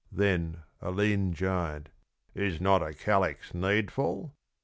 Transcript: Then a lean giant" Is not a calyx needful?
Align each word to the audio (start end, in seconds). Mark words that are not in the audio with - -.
Then 0.11 0.63
a 0.81 0.89
lean 0.89 1.31
giant" 1.31 1.89
Is 2.45 2.59
not 2.59 2.81
a 2.81 2.91
calyx 2.91 3.53
needful? 3.53 4.33